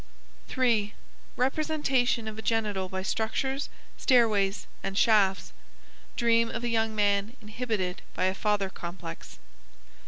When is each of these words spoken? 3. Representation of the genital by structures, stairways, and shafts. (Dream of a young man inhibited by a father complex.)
3. 0.47 0.95
Representation 1.37 2.27
of 2.27 2.35
the 2.35 2.41
genital 2.41 2.89
by 2.89 3.03
structures, 3.03 3.69
stairways, 3.99 4.65
and 4.81 4.97
shafts. 4.97 5.53
(Dream 6.17 6.49
of 6.49 6.63
a 6.63 6.69
young 6.69 6.95
man 6.95 7.37
inhibited 7.39 8.01
by 8.15 8.23
a 8.25 8.33
father 8.33 8.71
complex.) 8.71 9.37